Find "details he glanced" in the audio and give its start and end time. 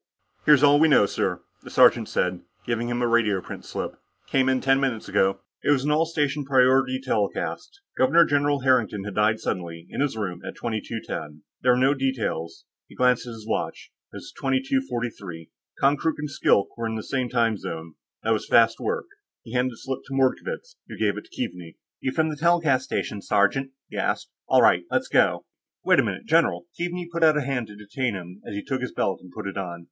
11.93-13.27